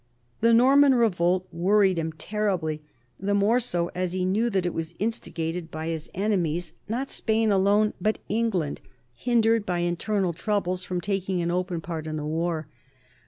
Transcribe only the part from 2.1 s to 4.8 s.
terribly; the more so as he knew that it